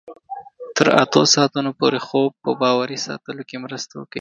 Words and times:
تر 0.77 0.87
اتو 1.03 1.21
ساعتونو 1.33 1.71
پورې 1.79 1.99
خوب 2.07 2.31
په 2.43 2.51
باور 2.61 2.89
ساتلو 3.05 3.41
کې 3.49 3.57
مرسته 3.65 3.93
کوي. 3.99 4.07